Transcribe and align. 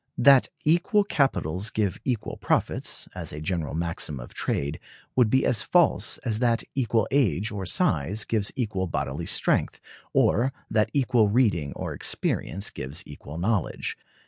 That 0.17 0.47
equal 0.65 1.03
capitals 1.03 1.69
give 1.69 2.01
equal 2.03 2.37
profits, 2.37 3.07
as 3.13 3.31
a 3.31 3.39
general 3.39 3.75
maxim 3.75 4.19
of 4.19 4.33
trade, 4.33 4.79
would 5.15 5.29
be 5.29 5.45
as 5.45 5.61
false 5.61 6.17
as 6.25 6.39
that 6.39 6.63
equal 6.73 7.07
age 7.11 7.51
or 7.51 7.67
size 7.67 8.23
gives 8.23 8.51
equal 8.55 8.87
bodily 8.87 9.27
strength, 9.27 9.79
or 10.11 10.53
that 10.71 10.89
equal 10.91 11.27
reading 11.29 11.71
or 11.73 11.93
experience 11.93 12.71
gives 12.71 13.03
equal 13.05 13.37
knowledge. 13.37 13.95